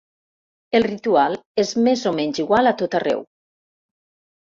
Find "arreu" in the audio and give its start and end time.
3.01-3.21